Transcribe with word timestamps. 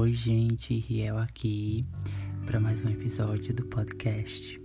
Oi, 0.00 0.14
gente, 0.14 0.78
Riel 0.78 1.18
aqui 1.18 1.84
para 2.46 2.58
mais 2.58 2.82
um 2.82 2.88
episódio 2.88 3.52
do 3.52 3.66
podcast. 3.66 4.58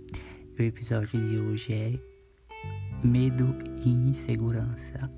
O 0.58 0.62
episódio 0.62 1.20
de 1.20 1.38
hoje 1.38 1.74
é 1.74 3.06
Medo 3.06 3.54
e 3.84 3.90
Insegurança. 3.90 5.12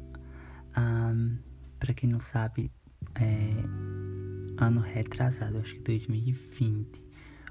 Um, 0.76 1.38
para 1.78 1.94
quem 1.94 2.10
não 2.10 2.18
sabe, 2.18 2.68
é 3.14 3.52
ano 4.60 4.80
retrasado, 4.80 5.58
acho 5.58 5.74
que 5.74 5.82
2020 5.82 7.00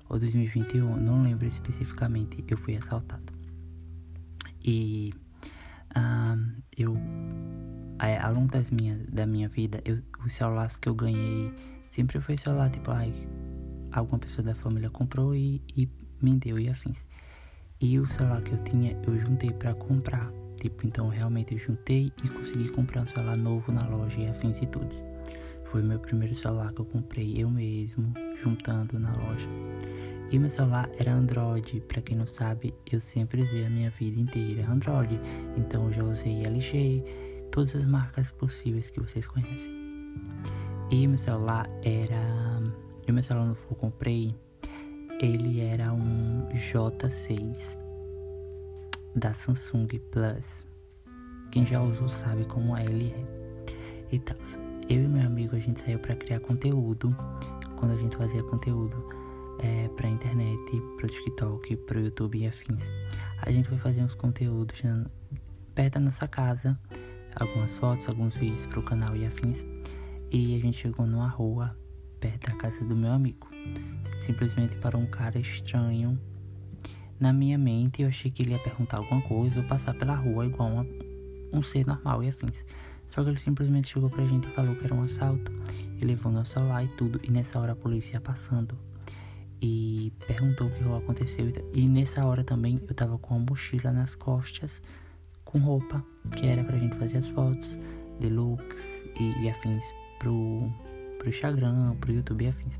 ou 0.09 0.20
2021, 0.20 0.97
não 0.97 1.23
lembro 1.23 1.47
especificamente, 1.47 2.43
eu 2.49 2.57
fui 2.57 2.75
assaltado. 2.75 3.31
E 4.61 5.13
um, 5.95 6.61
eu, 6.78 6.97
ao 8.21 8.34
longo 8.34 8.51
das 8.51 8.70
minha, 8.71 8.97
da 9.07 9.25
minha 9.25 9.47
vida, 9.47 9.81
eu, 9.86 10.01
os 10.25 10.34
celulares 10.34 10.75
que 10.75 10.89
eu 10.89 10.95
ganhei 10.95 11.76
Sempre 11.97 12.21
foi 12.21 12.37
celular, 12.37 12.69
tipo, 12.69 12.92
ai, 12.92 13.11
alguma 13.92 14.19
pessoa 14.19 14.46
da 14.46 14.54
família 14.54 14.87
comprou 14.87 15.33
e, 15.33 15.64
e 15.75 15.89
me 16.21 16.36
deu 16.36 16.60
e 16.60 16.70
afins. 16.70 17.04
E 17.82 17.97
o 18.00 18.06
celular 18.06 18.39
que 18.43 18.51
eu 18.51 18.64
tinha, 18.65 18.96
eu 19.07 19.18
juntei 19.18 19.50
para 19.50 19.73
comprar. 19.73 20.32
Tipo, 20.61 20.86
então 20.86 21.10
realmente 21.10 21.56
eu 21.56 21.57
juntei 21.57 22.14
e 22.23 22.29
consegui 22.29 22.70
comprar 22.70 23.01
um 23.01 23.07
celular 23.07 23.36
novo 23.36 23.71
na 23.71 23.87
loja 23.87 24.15
e 24.15 24.28
afins 24.28 24.61
e 24.61 24.68
tudo. 24.68 24.96
Foi 25.71 25.82
meu 25.82 25.97
primeiro 25.97 26.37
celular 26.37 26.71
que 26.71 26.82
eu 26.82 26.86
comprei 26.86 27.33
eu 27.36 27.50
mesmo, 27.50 28.14
juntando 28.43 29.00
na 29.00 29.14
loja. 29.14 29.48
E 30.29 30.37
meu 30.37 30.51
celular 30.51 30.87
era 31.00 31.15
Android, 31.15 31.82
para 31.87 32.03
quem 32.03 32.16
não 32.16 32.28
sabe, 32.28 32.75
eu 32.92 33.02
sempre 33.02 33.42
usei 33.42 33.66
a 33.66 33.70
minha 33.72 33.89
vida 33.89 34.22
inteira 34.22 34.70
Android. 34.70 35.20
Então 35.58 35.88
eu 35.88 35.94
já 35.94 36.03
usei 36.03 36.45
LG, 36.45 37.03
todas 37.52 37.75
as 37.75 37.86
marcas 37.86 38.31
possíveis 38.34 38.88
que 38.92 39.00
vocês 39.00 39.25
conhecem. 39.25 39.77
E 40.90 41.06
meu 41.06 41.18
celular 41.18 41.70
era. 41.84 42.22
E 43.08 43.12
meu 43.12 43.22
celular 43.22 43.48
novo 43.48 43.66
que 43.68 43.74
eu 43.74 43.78
comprei, 43.78 44.36
ele 45.20 45.60
era 45.60 45.92
um 45.92 46.48
J6 46.54 47.78
da 49.16 49.34
Samsung 49.34 49.88
Plus. 50.12 50.66
Quem 51.52 51.66
já 51.66 51.82
usou 51.82 52.08
sabe 52.08 52.46
como 52.46 52.78
ele 52.78 53.14
é. 53.14 53.76
Então, 54.12 54.38
eu 54.90 55.04
e 55.04 55.08
meu 55.08 55.26
amigo 55.26 55.56
a 55.56 55.60
gente 55.60 55.82
saiu 55.82 56.00
para 56.00 56.16
criar 56.16 56.40
conteúdo. 56.40 57.16
Quando 57.78 57.94
a 57.94 57.98
gente 57.98 58.16
fazia 58.16 58.42
conteúdo 58.44 58.96
é, 59.60 59.90
pra 59.90 60.08
internet, 60.08 60.82
pro 60.98 61.08
TikTok, 61.08 61.76
pro 61.78 62.00
YouTube 62.00 62.38
e 62.38 62.48
afins. 62.48 62.84
A 63.42 63.52
gente 63.52 63.68
foi 63.68 63.78
fazer 63.78 64.02
uns 64.02 64.14
conteúdos 64.14 64.82
perto 65.76 65.94
da 65.96 66.00
nossa 66.00 66.28
casa, 66.28 66.80
algumas 67.36 67.76
fotos, 67.76 68.08
alguns 68.08 68.36
vídeos 68.36 68.66
pro 68.68 68.82
canal 68.84 69.16
e 69.16 69.26
afins. 69.26 69.66
E 70.30 70.56
a 70.56 70.59
gente 70.59 70.78
chegou 70.78 71.06
numa 71.06 71.28
rua 71.28 71.75
perto 72.20 72.52
da 72.52 72.56
casa 72.58 72.83
do 72.83 72.95
meu 72.95 73.11
amigo. 73.11 73.47
Simplesmente 74.25 74.75
parou 74.78 75.02
um 75.02 75.06
cara 75.06 75.39
estranho. 75.39 76.19
Na 77.19 77.31
minha 77.31 77.58
mente 77.58 78.02
eu 78.02 78.09
achei 78.09 78.30
que 78.30 78.44
ele 78.44 78.52
ia 78.52 78.59
perguntar 78.59 78.97
alguma 78.97 79.22
coisa 79.22 79.59
ou 79.59 79.66
passar 79.66 79.94
pela 79.94 80.16
rua 80.16 80.45
igual 80.45 80.69
uma, 80.69 80.86
um 81.53 81.64
ser 81.64 81.86
normal 81.86 82.23
e 82.23 82.30
afins. 82.30 82.64
Só 83.09 83.23
que 83.23 83.30
ele 83.30 83.39
simplesmente 83.39 83.89
chegou 83.89 84.09
pra 84.09 84.25
gente 84.25 84.47
e 84.47 84.52
falou 84.52 84.75
que 84.75 84.84
era 84.84 84.94
um 84.94 85.03
assalto. 85.03 85.52
E 86.00 86.06
levou 86.06 86.31
nosso 86.31 86.52
celular 86.52 86.84
e 86.84 86.89
tudo. 86.89 87.19
E 87.23 87.31
nessa 87.31 87.58
hora 87.59 87.72
a 87.72 87.75
polícia 87.75 88.16
ia 88.16 88.22
passando. 88.22 88.78
E 89.62 90.12
perguntou 90.28 90.67
o 90.67 90.72
que 90.72 90.84
aconteceu. 90.84 91.52
E 91.73 91.88
nessa 91.88 92.23
hora 92.25 92.44
também 92.44 92.81
eu 92.88 92.94
tava 92.94 93.17
com 93.17 93.38
uma 93.38 93.45
mochila 93.50 93.91
nas 93.91 94.14
costas. 94.14 94.81
Com 95.45 95.59
roupa. 95.59 96.03
Que 96.36 96.45
era 96.47 96.64
pra 96.64 96.78
gente 96.78 96.97
fazer 96.97 97.17
as 97.17 97.28
fotos. 97.30 97.80
De 98.19 98.30
looks 98.30 99.08
e, 99.19 99.44
e 99.44 99.50
afins 99.50 99.86
pro, 100.20 100.72
pro 101.20 101.30
Instagram, 101.30 101.96
pro 101.96 102.12
YouTube 102.12 102.46
e 102.46 102.47
afins. 102.47 102.80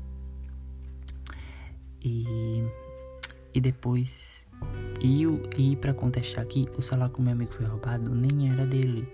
E, 2.02 2.64
e 3.54 3.60
depois, 3.60 4.46
e, 5.00 5.24
e 5.58 5.76
para 5.76 5.94
contestar 5.94 6.44
aqui, 6.44 6.68
o 6.76 6.82
celular 6.82 7.10
que 7.10 7.18
o 7.18 7.22
meu 7.22 7.32
amigo 7.32 7.52
foi 7.52 7.66
roubado 7.66 8.14
nem 8.14 8.52
era 8.52 8.66
dele, 8.66 9.08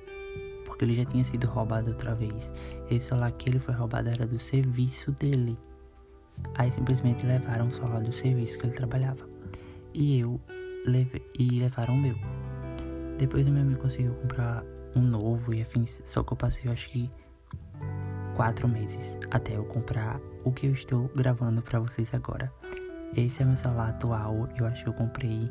porque 0.65 0.85
ele 0.85 0.97
já 0.97 1.05
tinha 1.05 1.25
sido 1.25 1.47
roubado 1.47 1.91
outra 1.91 2.15
vez. 2.15 2.51
Esse 2.91 3.09
celular 3.09 3.33
que 3.33 3.49
ele 3.49 3.59
foi 3.59 3.75
roubado 3.75 4.09
era 4.09 4.27
do 4.27 4.39
serviço 4.39 5.13
dele. 5.13 5.57
Aí 6.57 6.71
simplesmente 6.73 7.25
levaram 7.25 7.69
o 7.69 7.73
celular 7.73 8.01
do 8.01 8.13
serviço 8.13 8.59
que 8.59 8.67
ele 8.67 8.75
trabalhava. 8.75 9.29
E 9.93 10.19
eu 10.19 10.41
leve, 10.85 11.23
e 11.39 11.61
levaram 11.61 11.95
o 11.95 12.01
meu. 12.01 12.17
Depois 13.19 13.47
o 13.47 13.51
meu 13.51 13.63
amigo 13.63 13.81
conseguiu 13.81 14.15
comprar 14.15 14.65
um 14.97 15.03
novo 15.03 15.55
e 15.55 15.63
afins, 15.63 16.03
só 16.05 16.23
que 16.23 16.33
eu 16.33 16.37
passei, 16.37 16.69
eu 16.69 16.73
acho 16.73 16.89
que 16.91 17.11
quatro 18.35 18.69
meses 18.69 19.17
até 19.31 19.57
eu 19.57 19.65
comprar 19.65 20.21
o 20.45 20.53
que 20.53 20.67
eu 20.67 20.73
estou 20.73 21.09
gravando 21.15 21.63
para 21.63 21.81
vocês 21.81 22.13
agora. 22.13 22.53
Esse 23.17 23.43
é 23.43 23.45
meu 23.45 23.57
celular 23.57 23.91
atual, 23.91 24.49
eu 24.59 24.67
acho 24.67 24.83
que 24.83 24.89
eu 24.89 24.95
comprei 24.95 25.51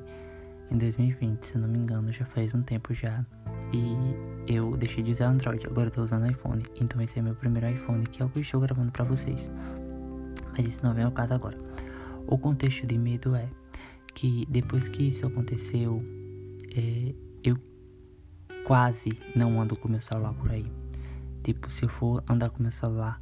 em 0.69 0.77
2020, 0.77 1.45
se 1.45 1.57
não 1.57 1.67
me 1.67 1.77
engano, 1.79 2.11
já 2.11 2.25
faz 2.25 2.53
um 2.53 2.61
tempo 2.61 2.93
já. 2.93 3.25
E 3.71 4.53
eu 4.53 4.75
deixei 4.77 5.03
de 5.03 5.11
usar 5.13 5.27
Android, 5.27 5.65
agora 5.65 5.87
eu 5.87 5.91
tô 5.91 6.01
usando 6.01 6.29
iPhone. 6.29 6.63
Então 6.79 7.01
esse 7.01 7.19
é 7.19 7.21
meu 7.21 7.35
primeiro 7.35 7.69
iPhone, 7.69 8.05
que 8.05 8.21
é 8.21 8.25
o 8.25 8.29
que 8.29 8.39
eu 8.39 8.43
estou 8.43 8.59
gravando 8.59 8.91
para 8.91 9.05
vocês. 9.05 9.49
Mas 10.55 10.67
isso 10.67 10.83
não 10.83 10.93
vem 10.93 11.05
ao 11.05 11.11
caso 11.11 11.33
agora. 11.33 11.57
O 12.27 12.37
contexto 12.37 12.85
de 12.85 12.97
medo 12.97 13.35
é 13.35 13.47
que 14.13 14.45
depois 14.49 14.87
que 14.87 15.03
isso 15.03 15.25
aconteceu, 15.25 16.03
é, 16.75 17.13
eu 17.43 17.57
quase 18.65 19.17
não 19.35 19.59
ando 19.61 19.75
com 19.75 19.87
meu 19.87 20.01
celular 20.01 20.33
por 20.33 20.51
aí. 20.51 20.82
Tipo, 21.43 21.69
se 21.69 21.83
eu 21.83 21.89
for 21.89 22.23
andar 22.27 22.49
com 22.49 22.63
meu 22.63 22.71
celular, 22.71 23.19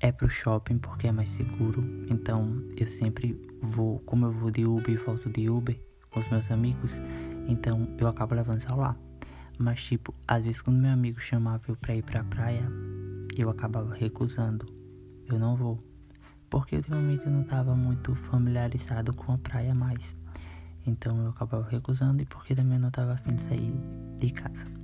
é 0.00 0.12
pro 0.12 0.28
shopping 0.28 0.78
porque 0.78 1.06
é 1.06 1.12
mais 1.12 1.30
seguro. 1.30 1.82
Então 2.12 2.62
eu 2.76 2.86
sempre 2.86 3.40
vou, 3.62 4.00
como 4.00 4.26
eu 4.26 4.32
vou 4.32 4.50
de 4.50 4.64
Uber 4.64 4.90
e 4.90 4.96
volto 4.96 5.30
de 5.30 5.48
Uber 5.48 5.80
com 6.10 6.20
os 6.20 6.28
meus 6.30 6.50
amigos, 6.50 7.00
então 7.46 7.88
eu 7.98 8.08
acabo 8.08 8.34
levando 8.34 8.58
o 8.58 8.62
celular. 8.62 8.96
Mas 9.58 9.82
tipo, 9.84 10.14
às 10.26 10.42
vezes 10.42 10.60
quando 10.60 10.78
meu 10.78 10.90
amigo 10.90 11.20
chamava 11.20 11.62
eu 11.68 11.76
pra 11.76 11.94
ir 11.94 12.02
pra 12.02 12.24
praia, 12.24 12.68
eu 13.36 13.50
acabava 13.50 13.94
recusando. 13.94 14.66
Eu 15.26 15.38
não 15.38 15.54
vou. 15.54 15.82
Porque 16.50 16.76
ultimamente 16.76 17.26
eu 17.26 17.30
não 17.30 17.42
estava 17.42 17.74
muito 17.74 18.14
familiarizado 18.14 19.12
com 19.12 19.32
a 19.32 19.38
praia 19.38 19.74
mais. 19.74 20.16
Então 20.86 21.22
eu 21.22 21.28
acabava 21.28 21.68
recusando 21.68 22.22
e 22.22 22.26
porque 22.26 22.54
também 22.54 22.74
eu 22.74 22.80
não 22.80 22.88
estava 22.88 23.12
afim 23.12 23.34
de 23.34 23.42
sair 23.42 23.72
de 24.16 24.30
casa 24.30 24.77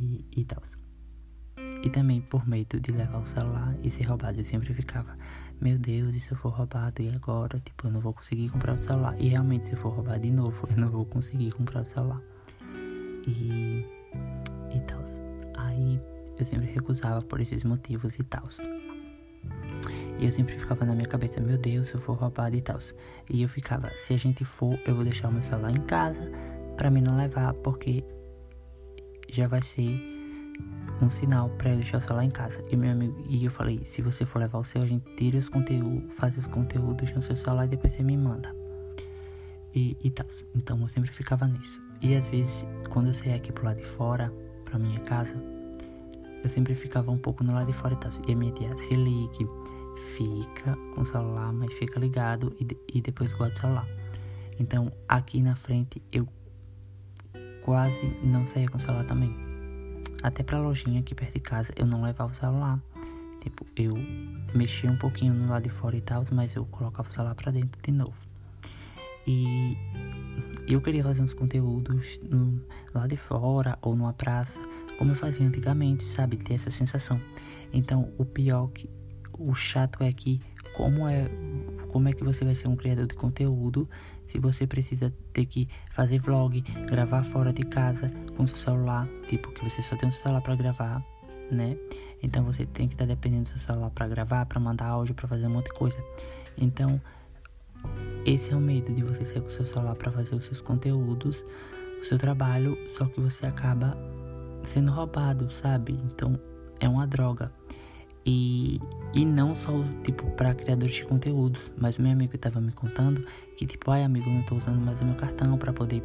e, 0.00 0.24
e 0.36 0.44
tal. 0.44 0.62
E 1.82 1.90
também 1.90 2.20
por 2.20 2.46
medo 2.46 2.80
de 2.80 2.90
levar 2.90 3.18
o 3.18 3.26
celular 3.26 3.76
e 3.82 3.90
ser 3.90 4.04
roubado, 4.04 4.40
eu 4.40 4.44
sempre 4.44 4.72
ficava, 4.72 5.16
meu 5.60 5.78
Deus, 5.78 6.14
e 6.14 6.20
se 6.20 6.32
eu 6.32 6.36
for 6.38 6.50
roubado 6.50 7.02
e 7.02 7.08
agora? 7.08 7.60
Tipo, 7.60 7.86
eu 7.86 7.92
não 7.92 8.00
vou 8.00 8.14
conseguir 8.14 8.48
comprar 8.48 8.74
o 8.74 8.82
celular. 8.82 9.14
E 9.18 9.28
realmente, 9.28 9.66
se 9.66 9.72
eu 9.72 9.78
for 9.78 9.90
roubado 9.90 10.20
de 10.20 10.30
novo, 10.30 10.66
eu 10.70 10.76
não 10.76 10.90
vou 10.90 11.04
conseguir 11.04 11.52
comprar 11.52 11.82
o 11.82 11.84
celular. 11.84 12.20
E. 13.26 13.84
e 14.74 14.80
tal. 14.86 15.04
Aí 15.58 16.00
eu 16.38 16.46
sempre 16.46 16.70
recusava 16.72 17.20
por 17.22 17.40
esses 17.40 17.64
motivos 17.64 18.18
e 18.18 18.24
tal. 18.24 18.48
E 20.18 20.24
eu 20.24 20.32
sempre 20.32 20.58
ficava 20.58 20.84
na 20.84 20.94
minha 20.94 21.08
cabeça, 21.08 21.40
meu 21.40 21.56
Deus, 21.56 21.88
se 21.88 21.94
eu 21.94 22.00
for 22.00 22.16
roubado 22.16 22.56
e 22.56 22.62
tal. 22.62 22.78
E 23.28 23.42
eu 23.42 23.48
ficava, 23.48 23.90
se 23.90 24.14
a 24.14 24.16
gente 24.16 24.44
for, 24.44 24.78
eu 24.86 24.94
vou 24.94 25.04
deixar 25.04 25.28
o 25.28 25.32
meu 25.32 25.42
celular 25.42 25.70
em 25.70 25.82
casa 25.82 26.30
para 26.76 26.90
mim 26.90 27.02
não 27.02 27.16
levar, 27.16 27.52
porque 27.54 28.02
já 29.32 29.46
vai 29.48 29.62
ser 29.62 30.00
um 31.02 31.10
sinal 31.10 31.48
para 31.50 31.70
ele 31.70 31.82
deixar 31.82 31.98
o 31.98 32.00
celular 32.00 32.24
em 32.24 32.30
casa. 32.30 32.62
E 32.70 32.76
meu 32.76 32.90
amigo, 32.90 33.22
e 33.28 33.44
eu 33.44 33.50
falei, 33.50 33.82
se 33.84 34.02
você 34.02 34.24
for 34.24 34.38
levar 34.38 34.58
o 34.58 34.64
seu, 34.64 34.82
a 34.82 34.86
gente 34.86 35.04
tira 35.16 35.38
os 35.38 35.48
conteúdos, 35.48 36.12
faz 36.14 36.36
os 36.36 36.46
conteúdos 36.46 37.10
no 37.14 37.22
seu 37.22 37.36
celular 37.36 37.64
e 37.64 37.68
depois 37.68 37.92
você 37.92 38.02
me 38.02 38.16
manda. 38.16 38.54
E, 39.74 39.96
e 40.02 40.10
tal. 40.10 40.26
Então 40.54 40.80
eu 40.80 40.88
sempre 40.88 41.10
ficava 41.10 41.46
nisso. 41.46 41.80
E 42.02 42.14
às 42.14 42.26
vezes, 42.26 42.66
quando 42.90 43.08
eu 43.08 43.14
saía 43.14 43.36
aqui 43.36 43.52
pro 43.52 43.64
lado 43.64 43.78
de 43.78 43.86
fora, 43.86 44.32
pra 44.64 44.78
minha 44.78 45.00
casa, 45.00 45.34
eu 46.42 46.50
sempre 46.50 46.74
ficava 46.74 47.10
um 47.10 47.18
pouco 47.18 47.44
no 47.44 47.52
lado 47.52 47.66
de 47.66 47.72
fora 47.72 47.94
e 47.94 47.96
tal. 47.96 48.12
E 48.26 48.32
a 48.32 48.36
minha 48.36 48.52
tia, 48.52 48.76
se 48.78 48.94
ligue, 48.94 49.46
fica 50.16 50.76
com 50.94 51.02
o 51.02 51.06
celular, 51.06 51.52
mas 51.52 51.72
fica 51.74 51.98
ligado 52.00 52.54
e, 52.58 52.66
e 52.94 53.00
depois 53.00 53.32
guarda 53.32 53.54
o 53.56 53.60
celular. 53.60 53.88
Então 54.58 54.92
aqui 55.08 55.40
na 55.40 55.56
frente 55.56 56.02
eu 56.12 56.26
quase 57.70 58.04
não 58.20 58.48
saía 58.48 58.68
com 58.68 58.78
o 58.78 58.80
celular 58.80 59.04
também. 59.04 59.32
Até 60.24 60.42
pra 60.42 60.58
lojinha 60.58 60.98
aqui 60.98 61.14
perto 61.14 61.34
de 61.34 61.38
casa 61.38 61.72
eu 61.76 61.86
não 61.86 62.02
levava 62.02 62.32
o 62.32 62.34
celular. 62.34 62.80
Tipo, 63.40 63.64
eu 63.76 63.94
mexia 64.52 64.90
um 64.90 64.96
pouquinho 64.96 65.32
no 65.32 65.48
lado 65.48 65.62
de 65.62 65.70
fora 65.70 65.96
e 65.96 66.00
tal, 66.00 66.24
mas 66.32 66.56
eu 66.56 66.64
colocava 66.64 67.08
o 67.08 67.12
celular 67.12 67.36
pra 67.36 67.52
dentro 67.52 67.80
de 67.80 67.92
novo. 67.92 68.16
E 69.24 69.76
eu 70.66 70.80
queria 70.80 71.04
fazer 71.04 71.22
uns 71.22 71.32
conteúdos 71.32 72.18
no, 72.24 72.60
lá 72.92 73.06
de 73.06 73.16
fora 73.16 73.78
ou 73.80 73.94
numa 73.94 74.14
praça, 74.14 74.58
como 74.98 75.12
eu 75.12 75.16
fazia 75.16 75.46
antigamente, 75.46 76.04
sabe? 76.08 76.38
Ter 76.38 76.54
essa 76.54 76.72
sensação. 76.72 77.20
Então, 77.72 78.12
o 78.18 78.24
pior 78.24 78.66
que 78.72 78.90
o 79.38 79.54
chato 79.54 80.02
é 80.02 80.12
que 80.12 80.40
como 80.74 81.06
é 81.06 81.30
como 81.92 82.08
é 82.08 82.12
que 82.12 82.24
você 82.24 82.44
vai 82.44 82.56
ser 82.56 82.66
um 82.66 82.74
criador 82.74 83.06
de 83.06 83.14
conteúdo 83.14 83.88
se 84.30 84.38
você 84.38 84.66
precisa 84.66 85.12
ter 85.32 85.46
que 85.46 85.68
fazer 85.90 86.20
vlog, 86.20 86.60
gravar 86.88 87.24
fora 87.24 87.52
de 87.52 87.62
casa 87.62 88.10
com 88.36 88.46
seu 88.46 88.56
celular, 88.56 89.08
tipo 89.26 89.52
que 89.52 89.64
você 89.64 89.82
só 89.82 89.96
tem 89.96 90.08
um 90.08 90.12
celular 90.12 90.40
para 90.40 90.54
gravar, 90.54 91.04
né? 91.50 91.76
Então 92.22 92.44
você 92.44 92.64
tem 92.66 92.86
que 92.86 92.94
estar 92.94 93.04
tá 93.04 93.14
dependendo 93.14 93.44
do 93.44 93.48
seu 93.50 93.58
celular 93.58 93.90
para 93.90 94.06
gravar, 94.06 94.46
para 94.46 94.60
mandar 94.60 94.86
áudio, 94.86 95.14
para 95.14 95.26
fazer 95.26 95.46
um 95.46 95.50
monte 95.50 95.66
de 95.66 95.74
coisa. 95.74 95.96
Então, 96.56 97.00
esse 98.24 98.52
é 98.52 98.56
o 98.56 98.60
medo 98.60 98.92
de 98.92 99.02
você 99.02 99.24
sair 99.24 99.40
com 99.40 99.48
o 99.48 99.50
seu 99.50 99.64
celular 99.64 99.94
para 99.96 100.12
fazer 100.12 100.34
os 100.34 100.44
seus 100.44 100.60
conteúdos, 100.60 101.44
o 102.00 102.04
seu 102.04 102.18
trabalho, 102.18 102.78
só 102.86 103.06
que 103.06 103.20
você 103.20 103.46
acaba 103.46 103.96
sendo 104.64 104.92
roubado, 104.92 105.50
sabe? 105.50 105.98
Então, 106.04 106.38
é 106.78 106.88
uma 106.88 107.06
droga. 107.06 107.50
E, 108.24 108.80
e 109.14 109.24
não 109.24 109.54
só, 109.54 109.72
tipo, 110.04 110.30
para 110.32 110.54
criadores 110.54 110.94
de 110.94 111.04
conteúdo, 111.04 111.58
mas 111.76 111.98
meu 111.98 112.12
amigo 112.12 112.36
estava 112.36 112.60
me 112.60 112.72
contando 112.72 113.24
que, 113.56 113.66
tipo, 113.66 113.90
ai 113.90 114.04
amigo, 114.04 114.28
eu 114.28 114.34
não 114.34 114.42
tô 114.42 114.56
usando 114.56 114.80
mais 114.80 115.00
o 115.00 115.04
meu 115.04 115.14
cartão 115.14 115.56
para 115.56 115.72
poder 115.72 116.02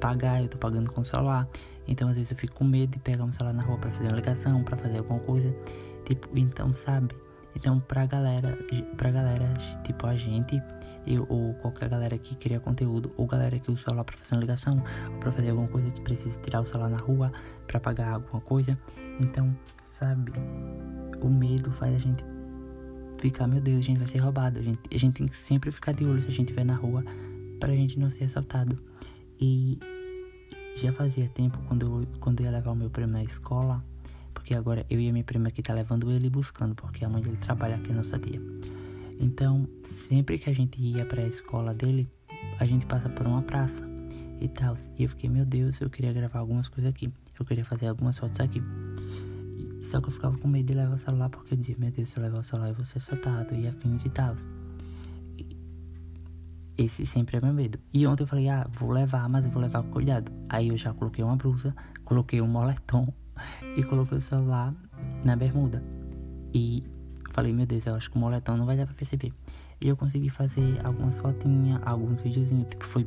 pagar, 0.00 0.42
eu 0.42 0.48
tô 0.48 0.58
pagando 0.58 0.92
com 0.92 1.00
o 1.00 1.04
celular. 1.04 1.48
Então, 1.88 2.08
às 2.08 2.14
vezes 2.14 2.30
eu 2.30 2.36
fico 2.36 2.54
com 2.54 2.64
medo 2.64 2.92
de 2.92 2.98
pegar 2.98 3.24
meu 3.24 3.32
celular 3.32 3.54
na 3.54 3.62
rua 3.62 3.78
para 3.78 3.90
fazer 3.90 4.08
uma 4.08 4.16
ligação, 4.16 4.62
para 4.62 4.76
fazer 4.76 4.98
alguma 4.98 5.20
coisa. 5.20 5.54
Tipo, 6.04 6.28
então, 6.36 6.74
sabe? 6.74 7.14
Então, 7.56 7.80
pra 7.80 8.04
galera, 8.04 8.58
pra 8.96 9.10
galera, 9.10 9.54
tipo 9.84 10.06
a 10.06 10.16
gente, 10.16 10.60
eu, 11.06 11.24
ou 11.28 11.54
qualquer 11.54 11.88
galera 11.88 12.18
que 12.18 12.34
cria 12.34 12.58
conteúdo, 12.58 13.12
ou 13.16 13.26
galera 13.26 13.58
que 13.58 13.70
usa 13.70 13.80
o 13.80 13.84
celular 13.84 14.04
pra 14.04 14.16
fazer 14.16 14.34
uma 14.34 14.40
ligação, 14.40 14.82
ou 15.12 15.20
pra 15.20 15.30
fazer 15.30 15.50
alguma 15.50 15.68
coisa 15.68 15.90
que 15.90 16.00
precisa 16.00 16.38
tirar 16.40 16.60
o 16.60 16.66
celular 16.66 16.90
na 16.90 16.98
rua, 16.98 17.32
pra 17.66 17.78
pagar 17.78 18.14
alguma 18.14 18.40
coisa. 18.40 18.76
Então, 19.20 19.54
sabe, 19.98 20.32
o 21.20 21.28
medo 21.28 21.70
faz 21.72 21.94
a 21.94 21.98
gente 21.98 22.24
ficar, 23.18 23.46
meu 23.46 23.60
Deus, 23.60 23.78
a 23.78 23.82
gente 23.82 23.98
vai 23.98 24.08
ser 24.08 24.18
roubado. 24.18 24.58
A 24.58 24.62
gente, 24.62 24.80
a 24.92 24.98
gente 24.98 25.14
tem 25.14 25.26
que 25.26 25.36
sempre 25.36 25.70
ficar 25.70 25.92
de 25.92 26.04
olho 26.04 26.20
se 26.22 26.28
a 26.28 26.30
gente 26.30 26.50
estiver 26.50 26.64
na 26.64 26.74
rua, 26.74 27.04
pra 27.58 27.70
gente 27.70 27.98
não 27.98 28.10
ser 28.10 28.24
assaltado. 28.24 28.78
E 29.40 29.78
já 30.76 30.92
fazia 30.92 31.28
tempo, 31.28 31.58
quando 31.66 31.86
eu, 31.86 32.20
quando 32.20 32.40
eu 32.40 32.46
ia 32.46 32.52
levar 32.52 32.72
o 32.72 32.76
meu 32.76 32.90
primo 32.90 33.12
na 33.12 33.24
escola, 33.24 33.82
porque 34.32 34.54
agora 34.54 34.84
eu 34.90 35.00
e 35.00 35.08
a 35.08 35.12
minha 35.12 35.24
prima 35.24 35.48
aqui 35.48 35.62
tá 35.62 35.72
levando 35.72 36.10
ele 36.10 36.28
buscando, 36.28 36.74
porque 36.74 37.04
a 37.04 37.08
mãe 37.08 37.22
dele 37.22 37.36
trabalha 37.36 37.76
aqui 37.76 37.92
nossa 37.92 38.18
tia. 38.18 38.40
Então, 39.18 39.68
sempre 40.08 40.38
que 40.38 40.50
a 40.50 40.54
gente 40.54 40.80
ia 40.80 41.06
para 41.06 41.22
a 41.22 41.26
escola 41.26 41.72
dele, 41.72 42.08
a 42.58 42.66
gente 42.66 42.84
passa 42.84 43.08
por 43.08 43.26
uma 43.26 43.42
praça 43.42 43.82
e 44.40 44.48
tal. 44.48 44.76
E 44.98 45.04
eu 45.04 45.08
fiquei, 45.08 45.30
meu 45.30 45.46
Deus, 45.46 45.80
eu 45.80 45.88
queria 45.88 46.12
gravar 46.12 46.40
algumas 46.40 46.68
coisas 46.68 46.90
aqui. 46.90 47.10
Eu 47.38 47.46
queria 47.46 47.64
fazer 47.64 47.86
algumas 47.86 48.18
fotos 48.18 48.40
aqui. 48.40 48.62
Só 49.84 50.00
que 50.00 50.08
eu 50.08 50.12
ficava 50.12 50.36
com 50.38 50.48
medo 50.48 50.66
de 50.66 50.74
levar 50.74 50.94
o 50.94 50.98
celular, 50.98 51.28
porque 51.28 51.54
eu 51.54 51.58
dizia, 51.58 51.76
meu 51.78 51.90
Deus, 51.90 52.08
se 52.08 52.16
eu 52.16 52.22
levar 52.22 52.38
o 52.38 52.42
celular 52.42 52.68
eu 52.68 52.74
vou 52.74 52.84
ser 52.84 52.98
assaltado 52.98 53.54
e 53.54 53.68
afins 53.68 54.04
e 54.04 54.10
tal. 54.10 54.34
Esse 56.76 57.06
sempre 57.06 57.36
é 57.36 57.40
meu 57.40 57.52
medo. 57.52 57.78
E 57.92 58.06
ontem 58.06 58.24
eu 58.24 58.26
falei, 58.26 58.48
ah, 58.48 58.66
vou 58.68 58.90
levar, 58.90 59.28
mas 59.28 59.44
eu 59.44 59.50
vou 59.50 59.62
levar 59.62 59.82
com 59.82 59.90
cuidado. 59.90 60.32
Aí 60.48 60.68
eu 60.68 60.76
já 60.76 60.92
coloquei 60.92 61.22
uma 61.22 61.36
blusa, 61.36 61.74
coloquei 62.04 62.40
um 62.40 62.48
moletom 62.48 63.12
e 63.76 63.82
coloquei 63.84 64.18
o 64.18 64.22
celular 64.22 64.74
na 65.24 65.36
bermuda. 65.36 65.82
E 66.52 66.82
falei, 67.30 67.52
meu 67.52 67.66
Deus, 67.66 67.86
eu 67.86 67.94
acho 67.94 68.10
que 68.10 68.16
o 68.16 68.20
moletom 68.20 68.56
não 68.56 68.66
vai 68.66 68.76
dar 68.76 68.86
pra 68.86 68.94
perceber. 68.94 69.32
E 69.80 69.88
eu 69.88 69.96
consegui 69.96 70.30
fazer 70.30 70.80
algumas 70.84 71.18
fotinhas, 71.18 71.80
alguns 71.84 72.20
videozinhos, 72.22 72.68
tipo, 72.68 72.84
foi 72.86 73.06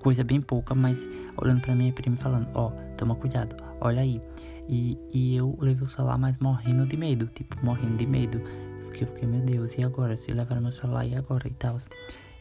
coisa 0.00 0.24
bem 0.24 0.40
pouca, 0.40 0.74
mas 0.74 0.98
olhando 1.36 1.60
pra 1.60 1.74
minha 1.74 1.92
prima 1.92 2.16
e 2.16 2.18
falando, 2.18 2.48
ó, 2.54 2.68
oh, 2.68 2.96
toma 2.96 3.14
cuidado, 3.14 3.56
olha 3.80 4.02
aí. 4.02 4.20
E, 4.68 4.98
e 5.12 5.36
eu 5.36 5.56
levei 5.60 5.84
o 5.84 5.88
celular, 5.88 6.18
mas 6.18 6.36
morrendo 6.38 6.86
de 6.86 6.96
medo, 6.96 7.26
tipo, 7.26 7.56
morrendo 7.64 7.96
de 7.96 8.06
medo. 8.06 8.40
Porque 8.84 9.04
eu 9.04 9.08
fiquei, 9.08 9.28
meu 9.28 9.40
Deus, 9.40 9.76
e 9.78 9.82
agora? 9.82 10.16
Se 10.16 10.32
levaram 10.32 10.62
meu 10.62 10.72
celular, 10.72 11.06
e 11.06 11.14
agora? 11.14 11.46
E 11.46 11.52
tal. 11.52 11.78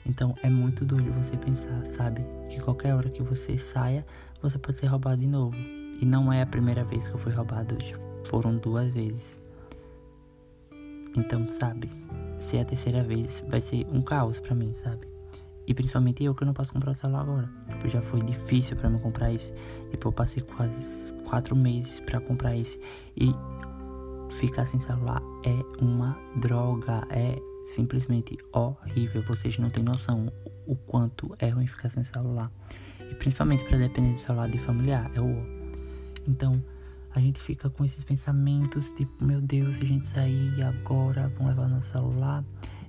Então 0.06 0.36
é 0.44 0.50
muito 0.50 0.86
doido 0.86 1.12
você 1.14 1.36
pensar, 1.38 1.86
sabe? 1.98 2.22
Que 2.50 2.60
qualquer 2.60 2.94
hora 2.96 3.10
que 3.10 3.24
você 3.24 3.58
saia, 3.58 4.06
você 4.42 4.58
pode 4.58 4.78
ser 4.78 4.88
roubado 4.88 5.22
de 5.22 5.28
novo. 5.28 5.56
E 5.56 6.06
não 6.06 6.32
é 6.32 6.42
a 6.42 6.46
primeira 6.46 6.84
vez 6.84 7.08
que 7.08 7.14
eu 7.14 7.20
fui 7.20 7.32
roubado, 7.32 7.78
foram 8.26 8.58
duas 8.58 8.92
vezes. 8.92 9.36
Então, 11.18 11.48
sabe, 11.60 11.90
se 12.40 12.58
é 12.58 12.62
a 12.62 12.66
terceira 12.66 13.02
vez, 13.02 13.44
vai 13.48 13.62
ser 13.62 13.88
um 13.90 14.02
caos 14.02 14.40
pra 14.40 14.54
mim, 14.54 14.74
sabe? 14.74 15.15
E 15.68 15.74
principalmente 15.74 16.24
eu 16.24 16.36
que 16.36 16.46
não 16.46 16.54
posso 16.54 16.74
comprar 16.74 16.92
o 16.92 16.96
celular 16.96 17.22
agora. 17.22 17.50
Tipo, 17.70 17.90
já 17.90 18.02
foi 18.02 18.22
difícil 18.22 18.76
para 18.78 18.90
mim 18.90 19.00
comprar 19.00 19.32
isso. 19.32 19.52
Tipo, 19.92 20.10
eu 20.10 20.12
passei 20.12 20.44
quase 20.44 21.14
quatro 21.28 21.56
meses 21.56 22.00
para 22.02 22.20
comprar 22.20 22.56
isso. 22.56 22.78
E 23.18 23.34
ficar 24.40 24.66
sem 24.66 24.80
celular 24.80 25.22
é 25.44 25.84
uma 25.84 26.18
droga. 26.36 27.08
É 27.10 27.40
simplesmente 27.74 28.38
horrível. 28.54 29.24
Vocês 29.24 29.58
não 29.58 29.70
têm 29.70 29.84
noção 29.84 30.32
o 30.68 30.76
quanto 30.76 31.36
é 31.40 31.50
ruim 31.50 31.68
ficar 31.68 31.90
sem 31.90 32.04
celular. 32.04 32.52
E 33.00 33.16
principalmente 33.16 33.64
para 33.64 33.78
depender 33.78 34.14
do 34.14 34.20
celular 34.20 34.50
de 34.50 34.60
familiar. 34.60 35.12
É 35.16 35.22
o 35.22 35.66
então, 36.28 36.64
a 37.14 37.20
gente 37.20 37.40
fica 37.40 37.70
com 37.70 37.86
esses 37.86 38.04
pensamentos, 38.04 38.92
tipo, 38.92 39.24
meu 39.24 39.40
Deus, 39.40 39.76
se 39.76 39.84
a 39.84 39.86
gente 39.86 40.08
sair 40.08 40.62
agora, 40.64 41.28
vão 41.38 41.48
levar 41.48 41.68
nosso 41.68 41.92
celular. 41.92 42.44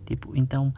Tipo, 0.05 0.37
então, 0.37 0.73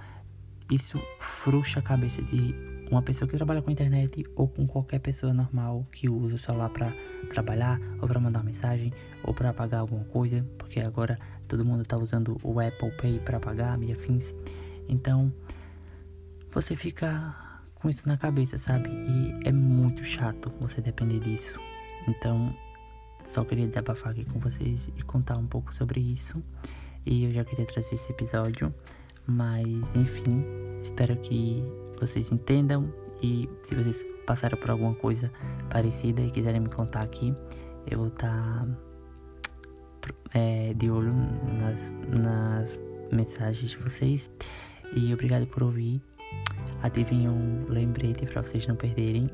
isso 0.70 1.00
frustra 1.18 1.80
a 1.80 1.82
cabeça 1.82 2.20
de 2.22 2.54
uma 2.90 3.02
pessoa 3.02 3.28
que 3.28 3.36
trabalha 3.36 3.60
com 3.60 3.70
internet 3.70 4.24
ou 4.34 4.48
com 4.48 4.66
qualquer 4.66 4.98
pessoa 4.98 5.32
normal 5.32 5.86
que 5.92 6.08
usa 6.08 6.34
o 6.34 6.38
celular 6.38 6.70
para 6.70 6.92
trabalhar 7.30 7.80
ou 8.00 8.08
para 8.08 8.18
mandar 8.18 8.42
mensagem 8.42 8.92
ou 9.22 9.34
para 9.34 9.52
pagar 9.52 9.80
alguma 9.80 10.04
coisa, 10.04 10.44
porque 10.56 10.80
agora 10.80 11.18
todo 11.46 11.64
mundo 11.64 11.84
tá 11.84 11.96
usando 11.96 12.38
o 12.42 12.60
Apple 12.60 12.90
Pay 13.00 13.20
para 13.20 13.38
pagar 13.38 13.82
e 13.82 13.92
afins. 13.92 14.34
Então, 14.88 15.32
você 16.50 16.74
fica 16.74 17.34
com 17.74 17.88
isso 17.88 18.08
na 18.08 18.16
cabeça, 18.16 18.58
sabe? 18.58 18.88
E 18.90 19.48
é 19.48 19.52
muito 19.52 20.02
chato 20.04 20.52
você 20.60 20.80
depender 20.80 21.20
disso. 21.20 21.58
Então, 22.08 22.54
só 23.30 23.44
queria 23.44 23.66
desabafar 23.66 24.12
aqui 24.12 24.24
com 24.24 24.38
vocês 24.38 24.90
e 24.96 25.02
contar 25.02 25.36
um 25.36 25.46
pouco 25.46 25.74
sobre 25.74 26.00
isso. 26.00 26.42
E 27.04 27.24
eu 27.24 27.32
já 27.32 27.44
queria 27.44 27.66
trazer 27.66 27.94
esse 27.94 28.10
episódio, 28.10 28.74
mas 29.28 29.66
enfim, 29.94 30.44
espero 30.82 31.16
que 31.18 31.62
vocês 32.00 32.32
entendam 32.32 32.92
e 33.22 33.48
se 33.62 33.74
vocês 33.74 34.06
passaram 34.26 34.58
por 34.58 34.70
alguma 34.70 34.94
coisa 34.94 35.30
parecida 35.68 36.20
e 36.22 36.30
quiserem 36.30 36.60
me 36.60 36.68
contar 36.68 37.02
aqui, 37.02 37.34
eu 37.90 37.98
vou 37.98 38.08
estar 38.08 38.66
tá, 40.00 40.10
é, 40.34 40.72
de 40.74 40.90
olho 40.90 41.12
nas, 41.12 41.78
nas 42.20 42.80
mensagens 43.12 43.70
de 43.70 43.76
vocês. 43.78 44.30
E 44.94 45.12
obrigado 45.12 45.46
por 45.46 45.62
ouvir. 45.62 46.00
Ativem 46.82 47.28
um 47.28 47.66
lembrete 47.68 48.24
para 48.26 48.42
vocês 48.42 48.66
não 48.66 48.76
perderem 48.76 49.30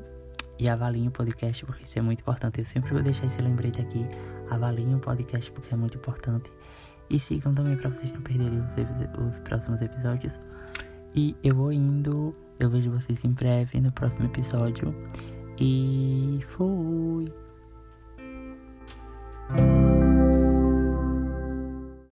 e 0.57 0.69
avaliem 0.69 1.07
o 1.07 1.11
podcast 1.11 1.65
porque 1.65 1.83
isso 1.83 1.99
é 1.99 2.01
muito 2.01 2.19
importante. 2.19 2.59
Eu 2.59 2.65
sempre 2.65 2.91
vou 2.91 3.01
deixar 3.01 3.27
esse 3.27 3.41
lembrete 3.41 3.81
aqui. 3.81 4.05
Avaliem 4.49 4.95
o 4.95 4.99
podcast 4.99 5.51
porque 5.51 5.73
é 5.73 5.77
muito 5.77 5.97
importante. 5.97 6.51
E 7.09 7.19
sigam 7.19 7.53
também 7.53 7.77
para 7.77 7.89
vocês 7.89 8.11
não 8.11 8.21
perderem 8.21 8.59
os, 8.59 9.33
os 9.33 9.39
próximos 9.41 9.81
episódios. 9.81 10.39
E 11.13 11.35
eu 11.43 11.55
vou 11.55 11.71
indo. 11.71 12.35
Eu 12.59 12.69
vejo 12.69 12.91
vocês 12.91 13.23
em 13.23 13.31
breve 13.31 13.79
no 13.79 13.91
próximo 13.91 14.25
episódio. 14.25 14.93
E 15.59 16.39
fui! 16.49 17.44